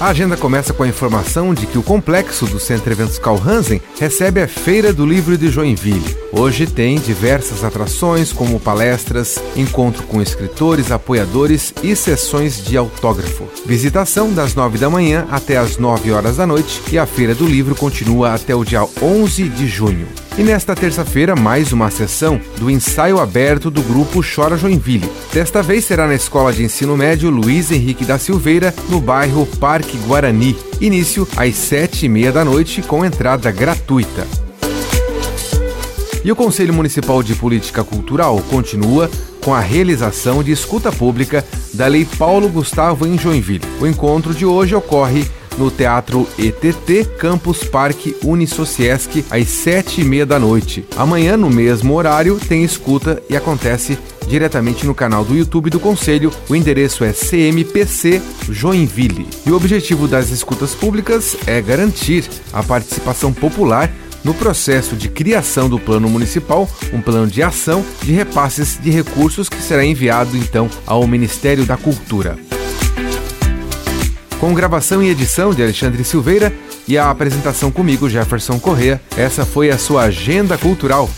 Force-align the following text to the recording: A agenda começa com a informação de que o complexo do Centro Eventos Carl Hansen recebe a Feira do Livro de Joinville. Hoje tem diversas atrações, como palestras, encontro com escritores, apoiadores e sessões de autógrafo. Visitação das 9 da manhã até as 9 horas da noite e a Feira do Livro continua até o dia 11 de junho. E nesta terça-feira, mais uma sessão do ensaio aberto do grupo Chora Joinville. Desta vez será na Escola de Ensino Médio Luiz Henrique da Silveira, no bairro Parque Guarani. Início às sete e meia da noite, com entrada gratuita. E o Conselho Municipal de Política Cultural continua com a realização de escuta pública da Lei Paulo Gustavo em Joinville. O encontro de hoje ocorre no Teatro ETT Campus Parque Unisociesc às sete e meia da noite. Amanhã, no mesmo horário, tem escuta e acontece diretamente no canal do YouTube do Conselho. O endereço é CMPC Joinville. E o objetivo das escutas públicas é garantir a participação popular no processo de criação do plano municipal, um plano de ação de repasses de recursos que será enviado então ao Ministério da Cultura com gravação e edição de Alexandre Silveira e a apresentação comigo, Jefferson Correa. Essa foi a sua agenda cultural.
A 0.00 0.10
agenda 0.10 0.36
começa 0.36 0.72
com 0.72 0.84
a 0.84 0.88
informação 0.88 1.52
de 1.52 1.66
que 1.66 1.76
o 1.76 1.82
complexo 1.82 2.46
do 2.46 2.60
Centro 2.60 2.92
Eventos 2.92 3.18
Carl 3.18 3.36
Hansen 3.36 3.82
recebe 3.98 4.40
a 4.40 4.46
Feira 4.46 4.92
do 4.92 5.04
Livro 5.04 5.36
de 5.36 5.50
Joinville. 5.50 6.16
Hoje 6.30 6.68
tem 6.68 7.00
diversas 7.00 7.64
atrações, 7.64 8.32
como 8.32 8.60
palestras, 8.60 9.42
encontro 9.56 10.04
com 10.04 10.22
escritores, 10.22 10.92
apoiadores 10.92 11.74
e 11.82 11.96
sessões 11.96 12.64
de 12.64 12.76
autógrafo. 12.76 13.48
Visitação 13.66 14.32
das 14.32 14.54
9 14.54 14.78
da 14.78 14.88
manhã 14.88 15.26
até 15.32 15.56
as 15.56 15.78
9 15.78 16.12
horas 16.12 16.36
da 16.36 16.46
noite 16.46 16.80
e 16.92 16.96
a 16.96 17.04
Feira 17.04 17.34
do 17.34 17.44
Livro 17.44 17.74
continua 17.74 18.34
até 18.34 18.54
o 18.54 18.64
dia 18.64 18.86
11 19.02 19.48
de 19.48 19.66
junho. 19.66 20.06
E 20.38 20.42
nesta 20.44 20.72
terça-feira, 20.72 21.34
mais 21.34 21.72
uma 21.72 21.90
sessão 21.90 22.40
do 22.60 22.70
ensaio 22.70 23.18
aberto 23.18 23.72
do 23.72 23.82
grupo 23.82 24.22
Chora 24.22 24.56
Joinville. 24.56 25.10
Desta 25.32 25.64
vez 25.64 25.84
será 25.84 26.06
na 26.06 26.14
Escola 26.14 26.52
de 26.52 26.62
Ensino 26.62 26.96
Médio 26.96 27.28
Luiz 27.28 27.72
Henrique 27.72 28.04
da 28.04 28.20
Silveira, 28.20 28.72
no 28.88 29.00
bairro 29.00 29.44
Parque 29.58 29.98
Guarani. 30.06 30.56
Início 30.80 31.26
às 31.36 31.56
sete 31.56 32.06
e 32.06 32.08
meia 32.08 32.30
da 32.30 32.44
noite, 32.44 32.82
com 32.82 33.04
entrada 33.04 33.50
gratuita. 33.50 34.24
E 36.24 36.30
o 36.30 36.36
Conselho 36.36 36.72
Municipal 36.72 37.20
de 37.20 37.34
Política 37.34 37.82
Cultural 37.82 38.40
continua 38.48 39.10
com 39.42 39.52
a 39.52 39.60
realização 39.60 40.44
de 40.44 40.52
escuta 40.52 40.92
pública 40.92 41.44
da 41.74 41.88
Lei 41.88 42.04
Paulo 42.16 42.48
Gustavo 42.48 43.08
em 43.08 43.18
Joinville. 43.18 43.64
O 43.80 43.88
encontro 43.88 44.32
de 44.32 44.46
hoje 44.46 44.72
ocorre 44.72 45.26
no 45.58 45.70
Teatro 45.70 46.26
ETT 46.38 47.16
Campus 47.18 47.64
Parque 47.64 48.16
Unisociesc 48.24 49.24
às 49.30 49.48
sete 49.48 50.00
e 50.00 50.04
meia 50.04 50.24
da 50.24 50.38
noite. 50.38 50.86
Amanhã, 50.96 51.36
no 51.36 51.50
mesmo 51.50 51.94
horário, 51.94 52.38
tem 52.38 52.64
escuta 52.64 53.22
e 53.28 53.36
acontece 53.36 53.98
diretamente 54.28 54.86
no 54.86 54.94
canal 54.94 55.24
do 55.24 55.36
YouTube 55.36 55.70
do 55.70 55.80
Conselho. 55.80 56.30
O 56.48 56.54
endereço 56.54 57.02
é 57.02 57.12
CMPC 57.12 58.22
Joinville. 58.48 59.26
E 59.44 59.50
o 59.50 59.56
objetivo 59.56 60.06
das 60.06 60.30
escutas 60.30 60.74
públicas 60.74 61.36
é 61.46 61.60
garantir 61.60 62.28
a 62.52 62.62
participação 62.62 63.32
popular 63.32 63.90
no 64.24 64.34
processo 64.34 64.96
de 64.96 65.08
criação 65.08 65.68
do 65.68 65.78
plano 65.78 66.08
municipal, 66.08 66.68
um 66.92 67.00
plano 67.00 67.26
de 67.26 67.42
ação 67.42 67.84
de 68.02 68.12
repasses 68.12 68.78
de 68.80 68.90
recursos 68.90 69.48
que 69.48 69.62
será 69.62 69.84
enviado 69.84 70.36
então 70.36 70.68
ao 70.86 71.06
Ministério 71.06 71.64
da 71.64 71.76
Cultura 71.76 72.36
com 74.38 74.54
gravação 74.54 75.02
e 75.02 75.10
edição 75.10 75.52
de 75.52 75.62
Alexandre 75.62 76.04
Silveira 76.04 76.52
e 76.86 76.96
a 76.96 77.10
apresentação 77.10 77.70
comigo, 77.70 78.08
Jefferson 78.08 78.58
Correa. 78.58 79.00
Essa 79.16 79.44
foi 79.44 79.70
a 79.70 79.78
sua 79.78 80.02
agenda 80.02 80.56
cultural. 80.56 81.08